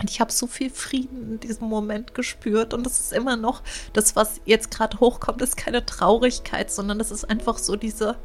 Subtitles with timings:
[0.00, 2.72] Und ich habe so viel Frieden in diesem Moment gespürt.
[2.72, 7.10] Und das ist immer noch, das, was jetzt gerade hochkommt, ist keine Traurigkeit, sondern das
[7.10, 8.16] ist einfach so diese,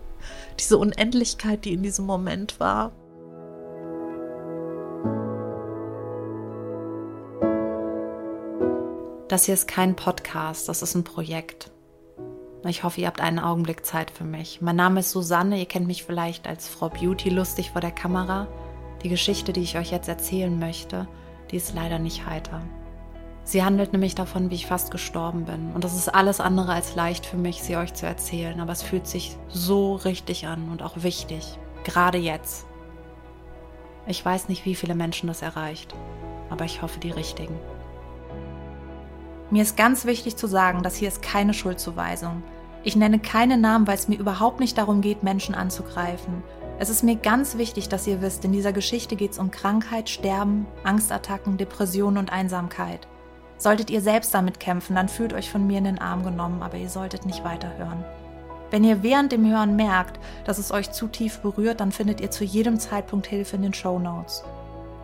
[0.60, 2.94] diese Unendlichkeit, die in diesem Moment war.
[9.28, 11.72] Das hier ist kein Podcast, das ist ein Projekt.
[12.68, 14.62] Ich hoffe, ihr habt einen Augenblick Zeit für mich.
[14.62, 18.48] Mein Name ist Susanne, ihr kennt mich vielleicht als Frau Beauty lustig vor der Kamera.
[19.04, 21.08] Die Geschichte, die ich euch jetzt erzählen möchte,
[21.52, 22.62] die ist leider nicht heiter.
[23.44, 25.72] Sie handelt nämlich davon, wie ich fast gestorben bin.
[25.74, 28.60] Und das ist alles andere als leicht für mich, sie euch zu erzählen.
[28.60, 31.60] Aber es fühlt sich so richtig an und auch wichtig.
[31.84, 32.66] Gerade jetzt.
[34.08, 35.94] Ich weiß nicht, wie viele Menschen das erreicht.
[36.50, 37.56] Aber ich hoffe, die richtigen.
[39.52, 42.42] Mir ist ganz wichtig zu sagen, dass hier ist keine Schuldzuweisung.
[42.84, 46.44] Ich nenne keine Namen, weil es mir überhaupt nicht darum geht, Menschen anzugreifen.
[46.78, 50.10] Es ist mir ganz wichtig, dass ihr wisst, in dieser Geschichte geht es um Krankheit,
[50.10, 53.08] Sterben, Angstattacken, Depressionen und Einsamkeit.
[53.58, 56.76] Solltet ihr selbst damit kämpfen, dann fühlt euch von mir in den Arm genommen, aber
[56.76, 58.04] ihr solltet nicht weiterhören.
[58.72, 62.30] Wenn ihr während dem Hören merkt, dass es euch zu tief berührt, dann findet ihr
[62.30, 64.44] zu jedem Zeitpunkt Hilfe in den Show Notes.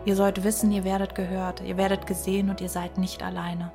[0.04, 3.72] Ihr sollt wissen, ihr werdet gehört, ihr werdet gesehen und ihr seid nicht alleine.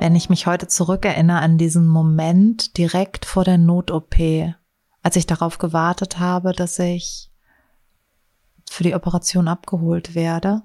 [0.00, 4.14] Wenn ich mich heute zurückerinnere an diesen Moment direkt vor der Not-OP,
[5.02, 7.32] als ich darauf gewartet habe, dass ich
[8.70, 10.62] für die Operation abgeholt werde,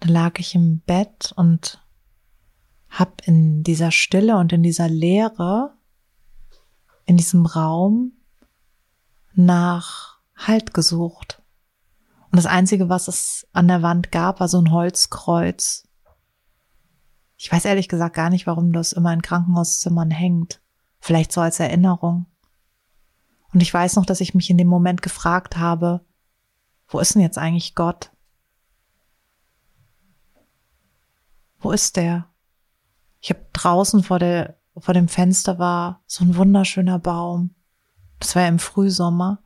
[0.00, 1.82] da lag ich im Bett und
[2.88, 5.74] hab in dieser Stille und in dieser Leere,
[7.04, 8.12] in diesem Raum
[9.34, 11.42] nach Halt gesucht.
[12.30, 15.85] Und das Einzige, was es an der Wand gab, war so ein Holzkreuz.
[17.36, 20.60] Ich weiß ehrlich gesagt gar nicht, warum das immer in Krankenhauszimmern hängt.
[21.00, 22.26] Vielleicht so als Erinnerung.
[23.52, 26.04] Und ich weiß noch, dass ich mich in dem Moment gefragt habe,
[26.88, 28.10] wo ist denn jetzt eigentlich Gott?
[31.58, 32.28] Wo ist der?
[33.20, 37.54] Ich habe draußen vor der vor dem Fenster war so ein wunderschöner Baum.
[38.18, 39.40] Das war im Frühsommer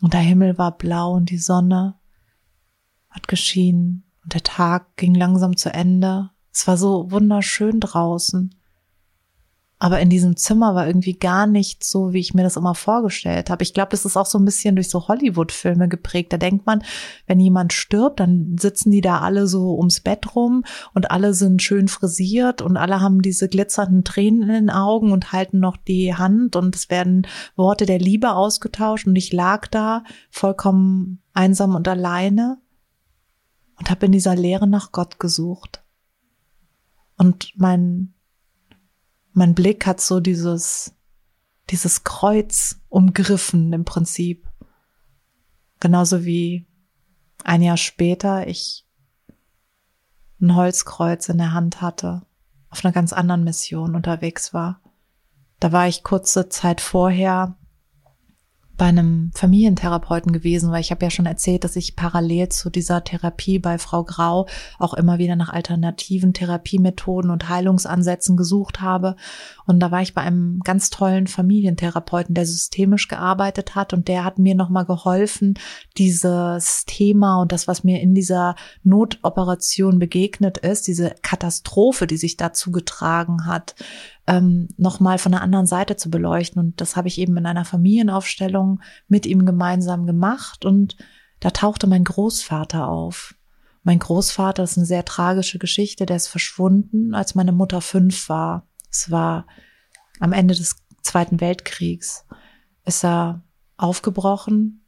[0.00, 1.98] und der Himmel war blau und die Sonne
[3.08, 6.30] hat geschienen und der Tag ging langsam zu Ende.
[6.52, 8.54] Es war so wunderschön draußen.
[9.82, 13.50] Aber in diesem Zimmer war irgendwie gar nicht so, wie ich mir das immer vorgestellt
[13.50, 13.64] habe.
[13.64, 16.32] Ich glaube, das ist auch so ein bisschen durch so Hollywood-Filme geprägt.
[16.32, 16.84] Da denkt man,
[17.26, 20.62] wenn jemand stirbt, dann sitzen die da alle so ums Bett rum
[20.94, 25.32] und alle sind schön frisiert und alle haben diese glitzernden Tränen in den Augen und
[25.32, 27.26] halten noch die Hand und es werden
[27.56, 32.58] Worte der Liebe ausgetauscht und ich lag da vollkommen einsam und alleine
[33.80, 35.81] und habe in dieser Leere nach Gott gesucht.
[37.22, 38.14] Und mein,
[39.32, 40.92] mein Blick hat so dieses,
[41.70, 44.48] dieses Kreuz umgriffen im Prinzip.
[45.78, 46.66] Genauso wie
[47.44, 48.88] ein Jahr später ich
[50.40, 52.26] ein Holzkreuz in der Hand hatte,
[52.70, 54.80] auf einer ganz anderen Mission unterwegs war.
[55.60, 57.56] Da war ich kurze Zeit vorher
[58.76, 63.04] bei einem Familientherapeuten gewesen, weil ich habe ja schon erzählt, dass ich parallel zu dieser
[63.04, 64.46] Therapie bei Frau Grau
[64.78, 69.16] auch immer wieder nach alternativen Therapiemethoden und Heilungsansätzen gesucht habe.
[69.66, 74.24] Und da war ich bei einem ganz tollen Familientherapeuten, der systemisch gearbeitet hat und der
[74.24, 75.54] hat mir nochmal geholfen,
[75.98, 82.36] dieses Thema und das, was mir in dieser Notoperation begegnet ist, diese Katastrophe, die sich
[82.36, 83.74] dazu getragen hat,
[84.26, 86.60] ähm, nochmal von der anderen Seite zu beleuchten.
[86.60, 90.64] Und das habe ich eben in einer Familienaufstellung mit ihm gemeinsam gemacht.
[90.64, 90.96] Und
[91.40, 93.34] da tauchte mein Großvater auf.
[93.82, 96.06] Mein Großvater ist eine sehr tragische Geschichte.
[96.06, 98.66] Der ist verschwunden, als meine Mutter fünf war.
[98.90, 99.46] Es war
[100.20, 102.24] am Ende des Zweiten Weltkriegs.
[102.84, 103.42] Ist er
[103.76, 104.84] aufgebrochen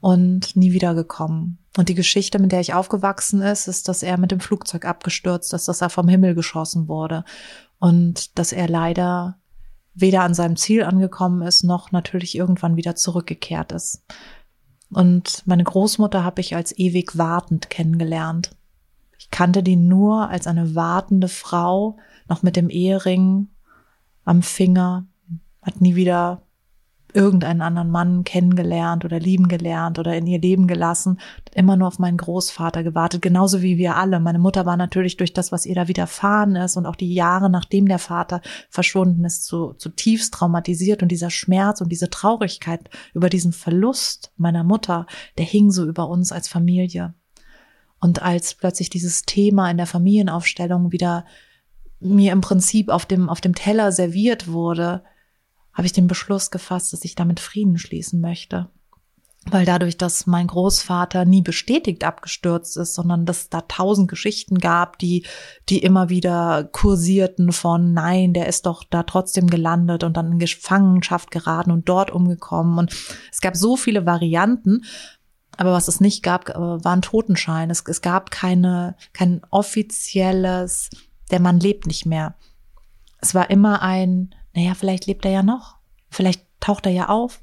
[0.00, 1.58] und nie wiedergekommen.
[1.78, 5.54] Und die Geschichte, mit der ich aufgewachsen ist, ist, dass er mit dem Flugzeug abgestürzt
[5.54, 7.24] ist, dass er vom Himmel geschossen wurde
[7.80, 9.38] und dass er leider
[9.94, 14.04] weder an seinem Ziel angekommen ist, noch natürlich irgendwann wieder zurückgekehrt ist.
[14.92, 18.56] Und meine Großmutter habe ich als ewig wartend kennengelernt.
[19.18, 21.96] Ich kannte die nur als eine wartende Frau,
[22.28, 23.48] noch mit dem Ehering
[24.24, 25.06] am Finger,
[25.62, 26.42] hat nie wieder
[27.14, 31.18] irgendeinen anderen Mann kennengelernt oder lieben gelernt oder in ihr Leben gelassen,
[31.54, 34.20] immer nur auf meinen Großvater gewartet, genauso wie wir alle.
[34.20, 37.50] Meine Mutter war natürlich durch das, was ihr da widerfahren ist und auch die Jahre,
[37.50, 43.28] nachdem der Vater verschwunden ist, zu, zutiefst traumatisiert und dieser Schmerz und diese Traurigkeit über
[43.28, 45.06] diesen Verlust meiner Mutter,
[45.38, 47.14] der hing so über uns als Familie.
[48.00, 51.26] Und als plötzlich dieses Thema in der Familienaufstellung wieder
[52.00, 55.02] mir im Prinzip auf dem, auf dem Teller serviert wurde,
[55.80, 58.68] habe ich den Beschluss gefasst, dass ich damit Frieden schließen möchte.
[59.50, 64.98] weil dadurch, dass mein Großvater nie bestätigt abgestürzt ist, sondern dass da tausend Geschichten gab,
[64.98, 65.24] die,
[65.70, 70.38] die immer wieder kursierten von, nein, der ist doch da trotzdem gelandet und dann in
[70.38, 72.78] Gefangenschaft geraten und dort umgekommen.
[72.78, 72.94] Und
[73.32, 74.84] es gab so viele Varianten.
[75.56, 77.70] Aber was es nicht gab, war ein Totenschein.
[77.70, 80.90] Es, es gab keine, kein offizielles,
[81.30, 82.34] der Mann lebt nicht mehr.
[83.22, 85.76] Es war immer ein, naja, vielleicht lebt er ja noch.
[86.10, 87.40] Vielleicht taucht er ja auf.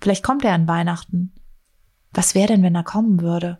[0.00, 1.32] Vielleicht kommt er an Weihnachten.
[2.12, 3.58] Was wäre denn, wenn er kommen würde?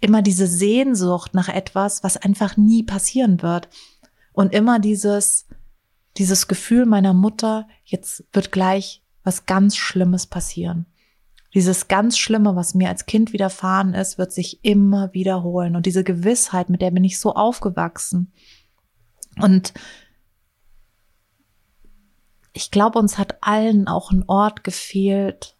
[0.00, 3.68] Immer diese Sehnsucht nach etwas, was einfach nie passieren wird.
[4.32, 5.46] Und immer dieses,
[6.16, 10.86] dieses Gefühl meiner Mutter, jetzt wird gleich was ganz Schlimmes passieren.
[11.54, 15.76] Dieses ganz Schlimme, was mir als Kind widerfahren ist, wird sich immer wiederholen.
[15.76, 18.32] Und diese Gewissheit, mit der bin ich so aufgewachsen.
[19.40, 19.72] Und
[22.54, 25.56] ich glaube, uns hat allen auch ein Ort gefehlt,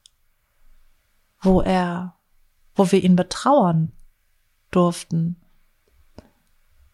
[1.42, 2.14] wo er
[2.74, 3.92] wo wir ihn betrauern
[4.70, 5.36] durften.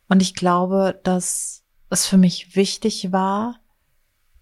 [0.08, 3.60] Und ich glaube, dass es für mich wichtig war,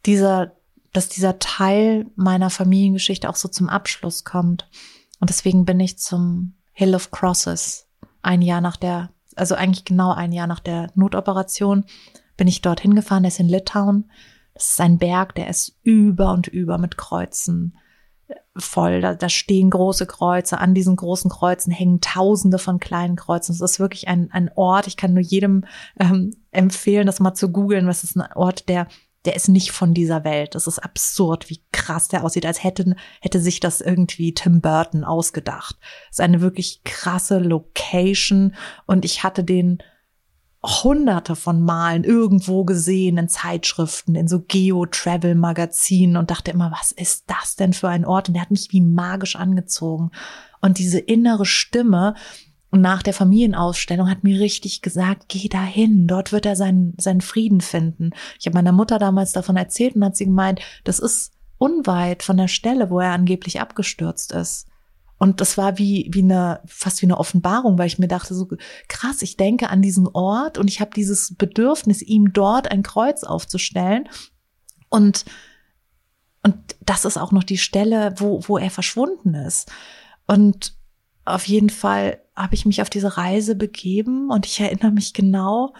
[0.06, 0.56] dieser,
[0.92, 4.68] dass dieser Teil meiner Familiengeschichte auch so zum Abschluss kommt.
[5.20, 7.86] Und deswegen bin ich zum Hill of Crosses
[8.22, 11.84] ein Jahr nach der, also eigentlich genau ein Jahr nach der Notoperation,
[12.36, 13.22] bin ich dorthin gefahren.
[13.22, 14.10] Der ist in Litauen.
[14.58, 17.78] Das ist ein Berg, der ist über und über mit Kreuzen
[18.56, 19.00] voll.
[19.00, 20.58] Da, da stehen große Kreuze.
[20.58, 23.52] An diesen großen Kreuzen hängen Tausende von kleinen Kreuzen.
[23.52, 24.86] Es ist wirklich ein, ein Ort.
[24.88, 25.64] Ich kann nur jedem
[25.98, 27.86] ähm, empfehlen, das mal zu googeln.
[27.86, 28.88] Was ist ein Ort, der
[29.24, 30.54] der ist nicht von dieser Welt.
[30.54, 35.04] Das ist absurd, wie krass der aussieht, als hätte, hätte sich das irgendwie Tim Burton
[35.04, 35.76] ausgedacht.
[36.08, 38.54] Das ist eine wirklich krasse Location
[38.86, 39.82] und ich hatte den
[40.62, 47.24] hunderte von Malen irgendwo gesehen in Zeitschriften, in so Geo-Travel-Magazinen und dachte immer, was ist
[47.28, 48.28] das denn für ein Ort?
[48.28, 50.10] Und der hat mich wie magisch angezogen.
[50.60, 52.14] Und diese innere Stimme
[52.70, 57.60] nach der Familienausstellung hat mir richtig gesagt, geh dahin, dort wird er seinen, seinen Frieden
[57.60, 58.10] finden.
[58.38, 62.36] Ich habe meiner Mutter damals davon erzählt und hat sie gemeint, das ist unweit von
[62.36, 64.67] der Stelle, wo er angeblich abgestürzt ist.
[65.18, 68.48] Und das war wie, wie eine, fast wie eine Offenbarung, weil ich mir dachte, so
[68.86, 73.24] krass, ich denke an diesen Ort und ich habe dieses Bedürfnis, ihm dort ein Kreuz
[73.24, 74.08] aufzustellen.
[74.88, 75.24] Und,
[76.44, 79.70] und das ist auch noch die Stelle, wo, wo er verschwunden ist.
[80.26, 80.74] Und
[81.24, 85.74] auf jeden Fall habe ich mich auf diese Reise begeben und ich erinnere mich genau,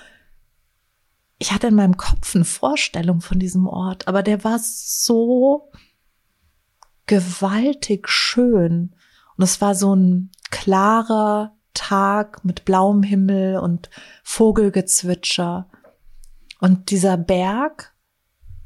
[1.39, 5.71] ich hatte in meinem Kopf eine Vorstellung von diesem Ort, aber der war so
[7.07, 8.95] gewaltig schön
[9.39, 13.89] und es war so ein klarer Tag mit blauem Himmel und
[14.25, 15.69] Vogelgezwitscher.
[16.61, 17.95] Und dieser Berg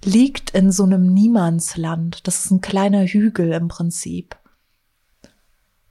[0.02, 2.26] liegt in so einem Niemandsland.
[2.26, 4.36] Das ist ein kleiner Hügel im Prinzip.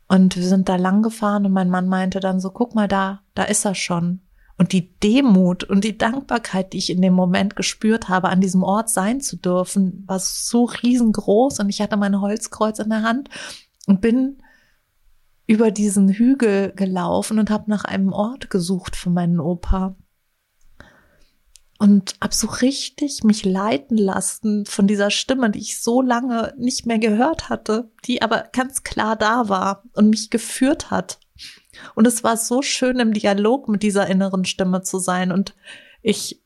[0.08, 3.22] Und wir sind da lang gefahren und mein Mann meinte dann so, guck mal da,
[3.36, 4.22] da ist er schon.
[4.58, 8.64] Und die Demut und die Dankbarkeit, die ich in dem Moment gespürt habe, an diesem
[8.64, 13.30] Ort sein zu dürfen, war so riesengroß und ich hatte mein Holzkreuz in der Hand
[13.86, 14.42] und bin
[15.52, 19.98] über diesen Hügel gelaufen und habe nach einem Ort gesucht für meinen Opa.
[21.78, 26.86] Und hab so richtig mich leiten lassen von dieser Stimme, die ich so lange nicht
[26.86, 31.20] mehr gehört hatte, die aber ganz klar da war und mich geführt hat.
[31.96, 35.34] Und es war so schön im Dialog mit dieser inneren Stimme zu sein.
[35.34, 35.54] Und
[36.02, 36.42] ich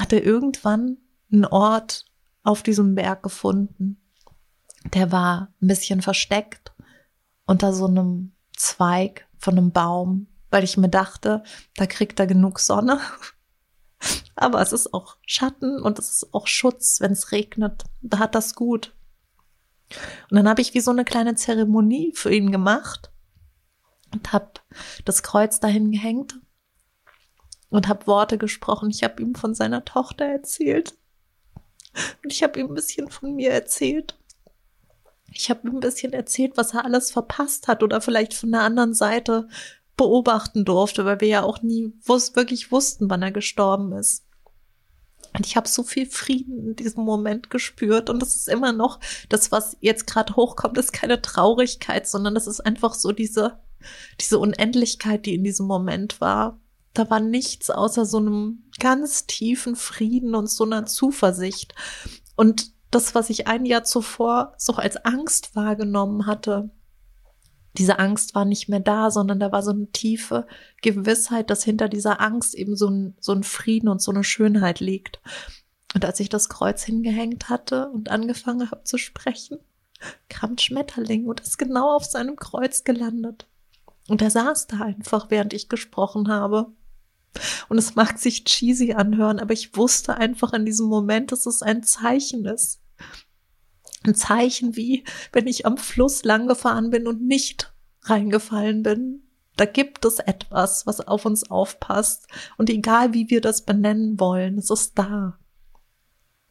[0.00, 0.96] hatte irgendwann
[1.30, 2.06] einen Ort
[2.42, 4.00] auf diesem Berg gefunden.
[4.94, 6.72] Der war ein bisschen versteckt
[7.50, 11.42] unter so einem Zweig von einem Baum, weil ich mir dachte,
[11.74, 13.00] da kriegt er genug Sonne.
[14.36, 17.82] Aber es ist auch Schatten und es ist auch Schutz, wenn es regnet.
[18.02, 18.94] Da hat das gut.
[20.30, 23.10] Und dann habe ich wie so eine kleine Zeremonie für ihn gemacht
[24.14, 24.52] und habe
[25.04, 26.38] das Kreuz dahin gehängt
[27.68, 28.90] und habe Worte gesprochen.
[28.90, 30.96] Ich habe ihm von seiner Tochter erzählt
[32.22, 34.19] und ich habe ihm ein bisschen von mir erzählt
[35.32, 38.94] ich habe ein bisschen erzählt, was er alles verpasst hat oder vielleicht von der anderen
[38.94, 39.48] Seite
[39.96, 44.24] beobachten durfte, weil wir ja auch nie wus wirklich wussten, wann er gestorben ist.
[45.36, 48.98] Und ich habe so viel Frieden in diesem Moment gespürt und das ist immer noch
[49.28, 53.60] das, was jetzt gerade hochkommt, ist keine Traurigkeit, sondern das ist einfach so diese
[54.20, 56.60] diese Unendlichkeit, die in diesem Moment war.
[56.94, 61.74] Da war nichts außer so einem ganz tiefen Frieden und so einer Zuversicht.
[62.36, 66.70] Und das, was ich ein Jahr zuvor so als Angst wahrgenommen hatte,
[67.78, 70.46] diese Angst war nicht mehr da, sondern da war so eine tiefe
[70.82, 74.80] Gewissheit, dass hinter dieser Angst eben so ein, so ein Frieden und so eine Schönheit
[74.80, 75.20] liegt.
[75.94, 79.58] Und als ich das Kreuz hingehängt hatte und angefangen habe zu sprechen,
[80.28, 83.46] kam ein Schmetterling und ist genau auf seinem Kreuz gelandet.
[84.08, 86.72] Und er saß da einfach, während ich gesprochen habe.
[87.68, 91.62] Und es mag sich cheesy anhören, aber ich wusste einfach in diesem Moment, dass es
[91.62, 92.79] ein Zeichen ist.
[94.04, 99.22] Ein Zeichen wie, wenn ich am Fluss lang gefahren bin und nicht reingefallen bin.
[99.56, 102.26] Da gibt es etwas, was auf uns aufpasst.
[102.56, 105.38] Und egal wie wir das benennen wollen, es ist da.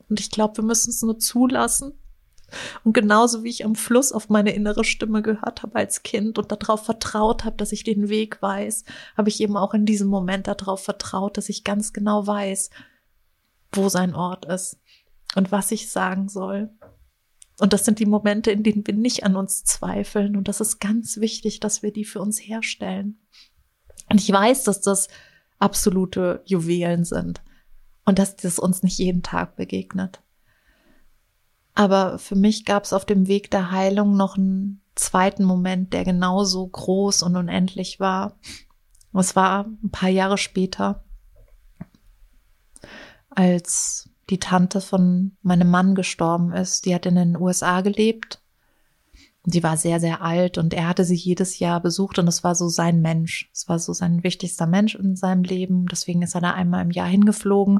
[0.09, 1.93] Und ich glaube, wir müssen es nur zulassen.
[2.83, 6.51] Und genauso wie ich am Fluss auf meine innere Stimme gehört habe als Kind und
[6.51, 10.47] darauf vertraut habe, dass ich den Weg weiß, habe ich eben auch in diesem Moment
[10.47, 12.71] darauf vertraut, dass ich ganz genau weiß,
[13.71, 14.79] wo sein Ort ist
[15.36, 16.69] und was ich sagen soll.
[17.59, 20.38] Und das sind die Momente, in denen wir nicht an uns zweifeln.
[20.38, 23.19] Und das ist ganz wichtig, dass wir die für uns herstellen.
[24.09, 25.09] Und ich weiß, dass das
[25.59, 27.41] absolute Juwelen sind
[28.05, 30.21] und dass das uns nicht jeden Tag begegnet.
[31.75, 36.03] Aber für mich gab es auf dem Weg der Heilung noch einen zweiten Moment, der
[36.03, 38.38] genauso groß und unendlich war.
[39.13, 41.03] Es war ein paar Jahre später,
[43.29, 46.86] als die Tante von meinem Mann gestorben ist.
[46.86, 48.41] Die hat in den USA gelebt.
[49.45, 52.55] Sie war sehr, sehr alt und er hatte sie jedes Jahr besucht und es war
[52.55, 53.50] so sein Mensch.
[53.53, 55.88] Es war so sein wichtigster Mensch in seinem Leben.
[55.88, 57.79] Deswegen ist er da einmal im Jahr hingeflogen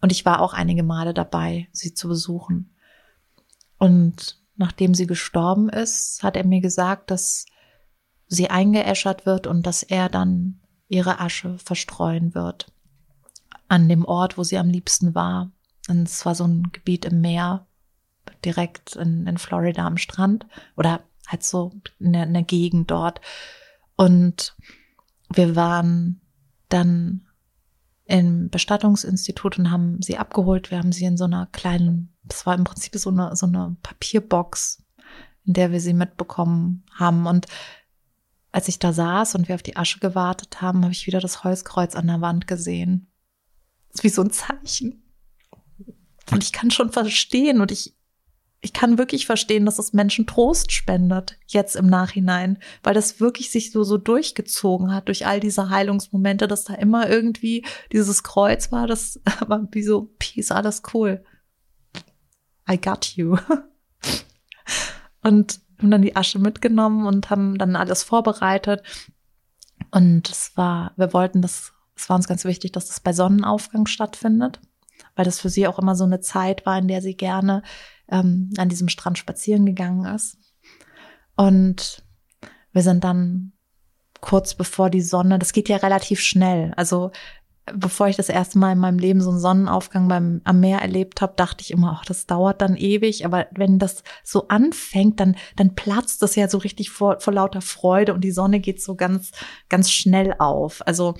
[0.00, 2.74] und ich war auch einige Male dabei, sie zu besuchen.
[3.78, 7.46] Und nachdem sie gestorben ist, hat er mir gesagt, dass
[8.26, 12.72] sie eingeäschert wird und dass er dann ihre Asche verstreuen wird
[13.68, 15.50] an dem Ort, wo sie am liebsten war.
[15.88, 17.66] Und es war so ein Gebiet im Meer,
[18.44, 23.20] direkt in, in Florida am Strand oder halt so in der, in der Gegend dort.
[23.96, 24.56] Und
[25.32, 26.20] wir waren
[26.68, 27.26] dann
[28.06, 30.70] im Bestattungsinstitut und haben sie abgeholt.
[30.70, 33.76] Wir haben sie in so einer kleinen, das war im Prinzip so eine, so eine
[33.82, 34.82] Papierbox,
[35.46, 37.26] in der wir sie mitbekommen haben.
[37.26, 37.46] Und
[38.52, 41.44] als ich da saß und wir auf die Asche gewartet haben, habe ich wieder das
[41.44, 43.10] Holzkreuz an der Wand gesehen.
[43.88, 45.03] Das ist wie so ein Zeichen.
[46.30, 47.94] Und ich kann schon verstehen und ich,
[48.60, 53.50] ich kann wirklich verstehen, dass es Menschen Trost spendet, jetzt im Nachhinein, weil das wirklich
[53.50, 58.72] sich so, so durchgezogen hat durch all diese Heilungsmomente, dass da immer irgendwie dieses Kreuz
[58.72, 61.24] war, das war wie so, peace, alles cool.
[62.70, 63.36] I got you.
[65.22, 68.82] Und haben dann die Asche mitgenommen und haben dann alles vorbereitet.
[69.90, 73.86] Und es war, wir wollten das, es war uns ganz wichtig, dass das bei Sonnenaufgang
[73.86, 74.60] stattfindet
[75.16, 77.62] weil das für sie auch immer so eine Zeit war, in der sie gerne
[78.08, 80.38] ähm, an diesem Strand spazieren gegangen ist.
[81.36, 82.04] Und
[82.72, 83.52] wir sind dann
[84.20, 86.72] kurz bevor die Sonne, das geht ja relativ schnell.
[86.76, 87.10] Also
[87.72, 91.20] bevor ich das erste Mal in meinem Leben so einen Sonnenaufgang beim am Meer erlebt
[91.20, 93.24] habe, dachte ich immer, ach, das dauert dann ewig.
[93.24, 97.60] Aber wenn das so anfängt, dann dann platzt das ja so richtig vor, vor lauter
[97.60, 99.32] Freude und die Sonne geht so ganz
[99.68, 100.86] ganz schnell auf.
[100.86, 101.14] Also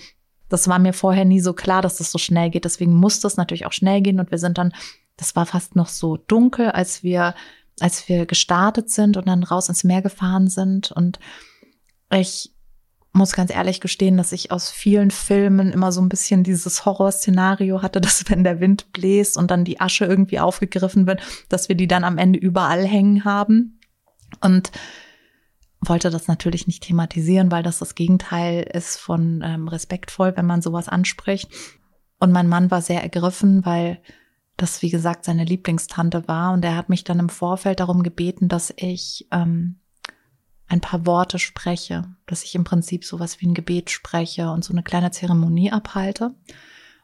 [0.49, 2.65] das war mir vorher nie so klar, dass das so schnell geht.
[2.65, 4.21] Deswegen musste es natürlich auch schnell gehen.
[4.21, 4.73] Und wir sind dann,
[5.17, 7.35] das war fast noch so dunkel, als wir,
[7.81, 10.93] als wir gestartet sind und dann raus ins Meer gefahren sind.
[10.93, 11.19] Und
[12.11, 12.55] ich
[13.13, 17.81] muss ganz ehrlich gestehen, dass ich aus vielen Filmen immer so ein bisschen dieses Horrorszenario
[17.81, 21.77] hatte, dass wenn der Wind bläst und dann die Asche irgendwie aufgegriffen wird, dass wir
[21.77, 23.81] die dann am Ende überall hängen haben.
[24.41, 24.73] Und
[25.89, 30.63] wollte das natürlich nicht thematisieren, weil das das Gegenteil ist von ähm, respektvoll, wenn man
[30.63, 31.51] sowas anspricht.
[32.19, 34.01] Und mein Mann war sehr ergriffen, weil
[34.57, 36.53] das, wie gesagt, seine Lieblingstante war.
[36.53, 39.81] Und er hat mich dann im Vorfeld darum gebeten, dass ich ähm,
[40.67, 44.73] ein paar Worte spreche, dass ich im Prinzip sowas wie ein Gebet spreche und so
[44.73, 46.35] eine kleine Zeremonie abhalte.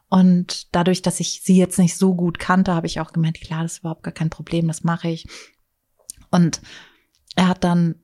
[0.09, 3.63] Und dadurch, dass ich sie jetzt nicht so gut kannte, habe ich auch gemeint, klar,
[3.63, 5.29] das ist überhaupt gar kein Problem, das mache ich.
[6.31, 6.61] Und
[7.37, 7.97] er hat dann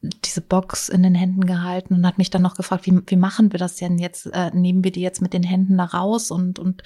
[0.00, 3.52] diese Box in den Händen gehalten und hat mich dann noch gefragt, wie, wie machen
[3.52, 4.26] wir das denn jetzt?
[4.26, 6.82] Äh, nehmen wir die jetzt mit den Händen da raus und, und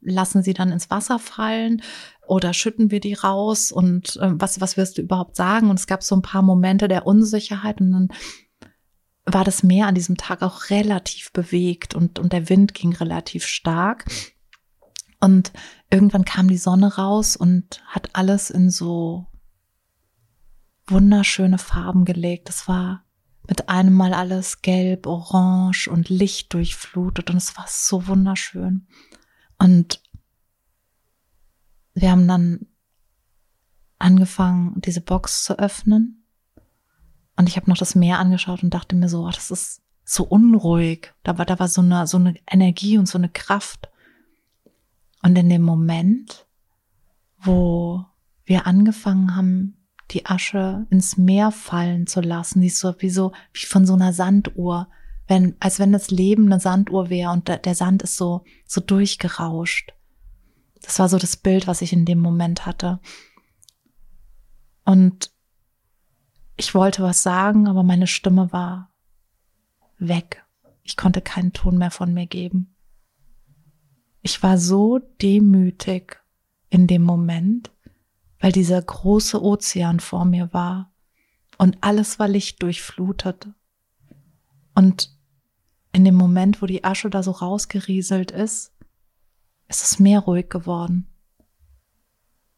[0.00, 1.82] lassen sie dann ins Wasser fallen
[2.26, 5.70] oder schütten wir die raus und äh, was, was wirst du überhaupt sagen?
[5.70, 8.08] Und es gab so ein paar Momente der Unsicherheit und dann
[9.26, 13.46] war das Meer an diesem Tag auch relativ bewegt und, und der Wind ging relativ
[13.46, 14.04] stark.
[15.20, 15.52] Und
[15.90, 19.26] irgendwann kam die Sonne raus und hat alles in so
[20.86, 22.48] wunderschöne Farben gelegt.
[22.48, 23.04] Es war
[23.46, 28.86] mit einem Mal alles gelb, orange und Licht durchflutet und es war so wunderschön.
[29.58, 30.02] Und
[31.94, 32.66] wir haben dann
[33.98, 36.24] angefangen, diese Box zu öffnen.
[37.36, 40.24] Und ich habe noch das Meer angeschaut und dachte mir so, oh, das ist so
[40.24, 41.14] unruhig.
[41.22, 43.88] Da war, da war so eine, so eine Energie und so eine Kraft.
[45.22, 46.46] Und in dem Moment,
[47.38, 48.04] wo
[48.44, 52.60] wir angefangen haben, die Asche ins Meer fallen zu lassen.
[52.60, 54.88] Die ist so wie so, wie von so einer Sanduhr.
[55.26, 59.94] Wenn, als wenn das Leben eine Sanduhr wäre und der Sand ist so, so durchgerauscht.
[60.82, 63.00] Das war so das Bild, was ich in dem Moment hatte.
[64.84, 65.32] Und
[66.56, 68.92] ich wollte was sagen, aber meine Stimme war
[69.98, 70.44] weg.
[70.82, 72.76] Ich konnte keinen Ton mehr von mir geben.
[74.20, 76.16] Ich war so demütig
[76.68, 77.73] in dem Moment,
[78.44, 80.92] weil dieser große Ozean vor mir war
[81.56, 83.48] und alles war Licht durchflutet.
[84.74, 85.18] Und
[85.94, 88.74] in dem Moment, wo die Asche da so rausgerieselt ist,
[89.68, 91.08] ist das Meer ruhig geworden.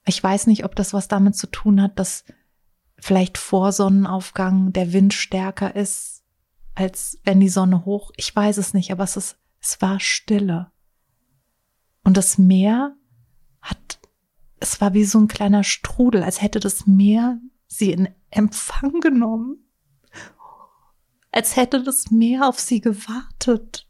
[0.04, 2.24] Ich weiß nicht, ob das was damit zu tun hat, dass
[2.98, 6.24] vielleicht vor Sonnenaufgang der Wind stärker ist,
[6.74, 8.10] als wenn die Sonne hoch.
[8.16, 10.72] Ich weiß es nicht, aber es ist, es war Stille.
[12.02, 12.96] Und das Meer
[13.62, 14.00] hat
[14.60, 19.58] es war wie so ein kleiner Strudel, als hätte das Meer sie in Empfang genommen.
[21.30, 23.86] Als hätte das Meer auf sie gewartet.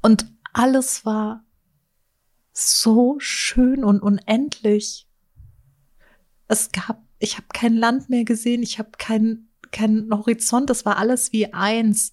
[0.00, 1.44] Und alles war
[2.52, 5.08] so schön und unendlich.
[6.48, 10.98] Es gab, ich habe kein Land mehr gesehen, ich habe keinen kein Horizont, das war
[10.98, 12.12] alles wie eins.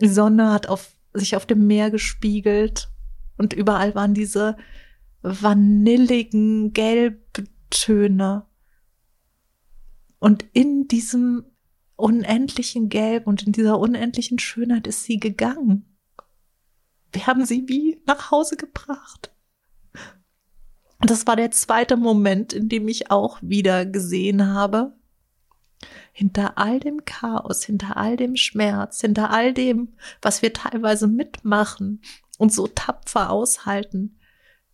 [0.00, 2.90] Die Sonne hat auf, sich auf dem Meer gespiegelt
[3.36, 4.56] und überall waren diese
[5.22, 8.46] vanilligen Gelbtöne.
[10.18, 11.44] Und in diesem
[11.96, 15.98] unendlichen Gelb und in dieser unendlichen Schönheit ist sie gegangen.
[17.12, 19.32] Wir haben sie wie nach Hause gebracht.
[21.00, 24.96] Und das war der zweite Moment, in dem ich auch wieder gesehen habe,
[26.12, 32.02] hinter all dem Chaos, hinter all dem Schmerz, hinter all dem, was wir teilweise mitmachen
[32.38, 34.18] und so tapfer aushalten,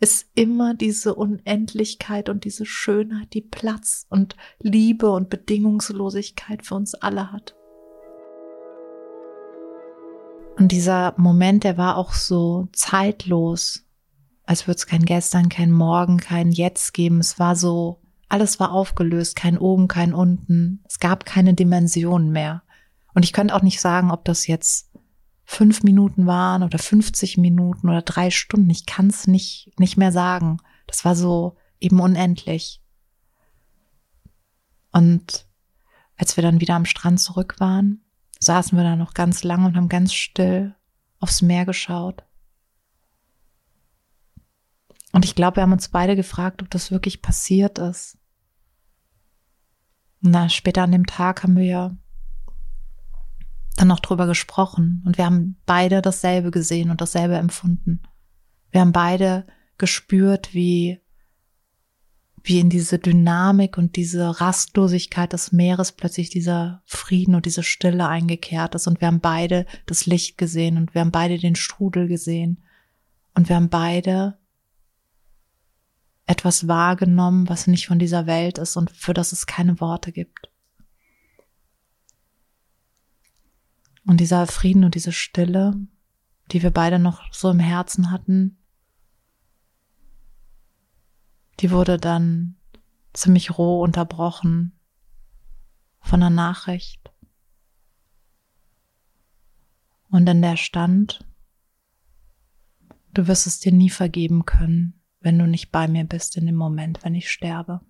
[0.01, 6.95] ist immer diese Unendlichkeit und diese Schönheit, die Platz und Liebe und Bedingungslosigkeit für uns
[6.95, 7.57] alle hat.
[10.57, 13.85] Und dieser Moment, der war auch so zeitlos,
[14.45, 17.21] als würde es kein Gestern, kein Morgen, kein Jetzt geben.
[17.21, 20.83] Es war so, alles war aufgelöst, kein oben, kein unten.
[20.89, 22.63] Es gab keine Dimensionen mehr.
[23.15, 24.91] Und ich könnte auch nicht sagen, ob das jetzt
[25.51, 28.69] fünf Minuten waren oder 50 Minuten oder drei Stunden.
[28.69, 30.59] Ich kann es nicht, nicht mehr sagen.
[30.87, 32.83] Das war so eben unendlich.
[34.93, 35.49] Und
[36.19, 38.05] als wir dann wieder am Strand zurück waren,
[38.39, 40.75] saßen wir da noch ganz lange und haben ganz still
[41.19, 42.25] aufs Meer geschaut.
[45.13, 48.19] Und ich glaube, wir haben uns beide gefragt, ob das wirklich passiert ist.
[50.21, 51.97] Na, später an dem Tag haben wir ja
[53.79, 58.03] dann noch drüber gesprochen und wir haben beide dasselbe gesehen und dasselbe empfunden.
[58.71, 59.47] Wir haben beide
[59.79, 61.01] gespürt, wie,
[62.43, 68.09] wie in diese Dynamik und diese Rastlosigkeit des Meeres plötzlich dieser Frieden und diese Stille
[68.09, 72.09] eingekehrt ist und wir haben beide das Licht gesehen und wir haben beide den Strudel
[72.09, 72.65] gesehen
[73.35, 74.39] und wir haben beide
[76.27, 80.51] etwas wahrgenommen, was nicht von dieser Welt ist und für das es keine Worte gibt.
[84.09, 85.75] Und dieser Frieden und diese Stille,
[86.51, 88.57] die wir beide noch so im Herzen hatten,
[91.61, 92.57] die wurde dann
[93.13, 94.73] ziemlich roh unterbrochen
[96.01, 97.13] von einer Nachricht.
[100.11, 101.23] Und in der stand,
[103.13, 106.57] du wirst es dir nie vergeben können, wenn du nicht bei mir bist in dem
[106.57, 107.83] Moment, wenn ich sterbe.